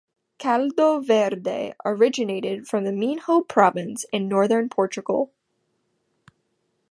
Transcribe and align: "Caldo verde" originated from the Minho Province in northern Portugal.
"Caldo 0.39 0.99
verde" 0.99 1.73
originated 1.85 2.67
from 2.67 2.85
the 2.85 2.91
Minho 2.91 3.41
Province 3.41 4.03
in 4.11 4.27
northern 4.27 4.67
Portugal. 4.67 5.31